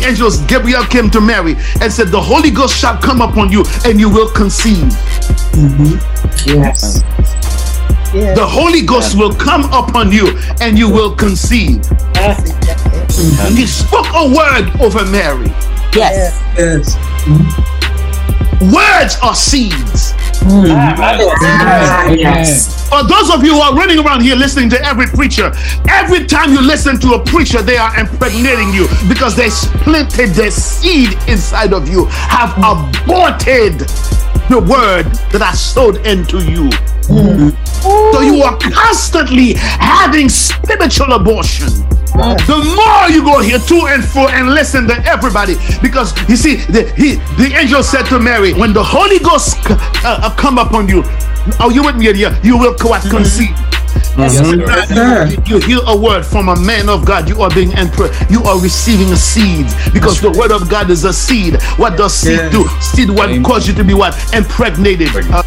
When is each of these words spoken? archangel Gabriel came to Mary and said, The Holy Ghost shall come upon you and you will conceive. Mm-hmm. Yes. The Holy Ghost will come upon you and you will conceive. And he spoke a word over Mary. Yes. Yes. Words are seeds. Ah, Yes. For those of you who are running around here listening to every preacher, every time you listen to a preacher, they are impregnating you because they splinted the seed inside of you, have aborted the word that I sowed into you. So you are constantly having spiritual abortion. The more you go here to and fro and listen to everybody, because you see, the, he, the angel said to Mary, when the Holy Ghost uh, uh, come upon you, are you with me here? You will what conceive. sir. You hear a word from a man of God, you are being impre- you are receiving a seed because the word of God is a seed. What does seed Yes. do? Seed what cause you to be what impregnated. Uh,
archangel 0.00 0.30
Gabriel 0.46 0.84
came 0.84 1.10
to 1.10 1.20
Mary 1.20 1.56
and 1.80 1.92
said, 1.92 2.08
The 2.08 2.20
Holy 2.20 2.50
Ghost 2.50 2.76
shall 2.76 2.96
come 2.98 3.20
upon 3.20 3.52
you 3.52 3.64
and 3.84 4.00
you 4.00 4.08
will 4.08 4.30
conceive. 4.30 4.92
Mm-hmm. 5.52 6.48
Yes. 6.48 7.02
The 8.12 8.46
Holy 8.46 8.82
Ghost 8.82 9.16
will 9.16 9.32
come 9.34 9.64
upon 9.66 10.10
you 10.10 10.36
and 10.60 10.78
you 10.78 10.88
will 10.90 11.14
conceive. 11.14 11.82
And 12.16 13.56
he 13.56 13.66
spoke 13.66 14.06
a 14.14 14.26
word 14.34 14.70
over 14.80 15.04
Mary. 15.06 15.48
Yes. 15.94 16.40
Yes. 16.56 16.96
Words 18.72 19.16
are 19.22 19.34
seeds. 19.34 20.09
Ah, 20.42 22.08
Yes. 22.08 22.88
For 22.88 23.04
those 23.04 23.30
of 23.30 23.44
you 23.44 23.54
who 23.54 23.60
are 23.60 23.74
running 23.74 23.98
around 24.04 24.22
here 24.22 24.34
listening 24.36 24.68
to 24.70 24.84
every 24.84 25.06
preacher, 25.06 25.52
every 25.88 26.26
time 26.26 26.52
you 26.52 26.60
listen 26.60 26.98
to 27.00 27.14
a 27.14 27.24
preacher, 27.24 27.62
they 27.62 27.76
are 27.76 27.96
impregnating 27.98 28.72
you 28.74 28.88
because 29.08 29.36
they 29.36 29.46
splinted 29.48 30.34
the 30.34 30.50
seed 30.50 31.16
inside 31.28 31.72
of 31.72 31.88
you, 31.88 32.06
have 32.06 32.50
aborted 32.58 33.78
the 34.50 34.58
word 34.58 35.04
that 35.32 35.42
I 35.42 35.52
sowed 35.52 36.04
into 36.06 36.38
you. 36.44 36.70
So 38.12 38.20
you 38.20 38.42
are 38.42 38.56
constantly 38.58 39.54
having 39.54 40.28
spiritual 40.28 41.12
abortion. 41.12 41.68
The 42.14 42.58
more 42.76 43.08
you 43.10 43.22
go 43.22 43.40
here 43.40 43.58
to 43.58 43.86
and 43.88 44.04
fro 44.04 44.28
and 44.28 44.50
listen 44.50 44.86
to 44.88 44.94
everybody, 45.06 45.54
because 45.80 46.12
you 46.28 46.36
see, 46.36 46.56
the, 46.56 46.92
he, 46.96 47.16
the 47.42 47.54
angel 47.56 47.82
said 47.82 48.04
to 48.06 48.18
Mary, 48.18 48.52
when 48.52 48.72
the 48.72 48.82
Holy 48.82 49.18
Ghost 49.18 49.56
uh, 49.70 49.76
uh, 50.04 50.34
come 50.36 50.58
upon 50.58 50.88
you, 50.88 51.02
are 51.60 51.70
you 51.72 51.82
with 51.84 51.96
me 51.96 52.12
here? 52.12 52.36
You 52.42 52.58
will 52.58 52.74
what 52.82 53.02
conceive. 53.08 53.56
sir. 54.28 55.28
You 55.46 55.58
hear 55.60 55.78
a 55.86 55.96
word 55.96 56.24
from 56.26 56.48
a 56.48 56.56
man 56.60 56.88
of 56.88 57.04
God, 57.06 57.28
you 57.28 57.40
are 57.42 57.50
being 57.50 57.70
impre- 57.70 58.12
you 58.30 58.42
are 58.44 58.60
receiving 58.60 59.10
a 59.12 59.16
seed 59.16 59.66
because 59.94 60.20
the 60.20 60.30
word 60.30 60.50
of 60.52 60.68
God 60.68 60.90
is 60.90 61.04
a 61.04 61.12
seed. 61.12 61.60
What 61.78 61.96
does 61.96 62.12
seed 62.14 62.38
Yes. 62.38 62.52
do? 62.52 62.68
Seed 62.80 63.10
what 63.10 63.30
cause 63.44 63.66
you 63.68 63.74
to 63.74 63.84
be 63.84 63.94
what 63.94 64.14
impregnated. 64.34 65.08
Uh, 65.30 65.42